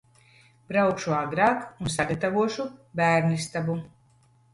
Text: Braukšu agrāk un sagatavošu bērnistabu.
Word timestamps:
Braukšu 0.69 1.11
agrāk 1.17 1.67
un 1.85 1.91
sagatavošu 1.95 2.65
bērnistabu. 3.01 3.77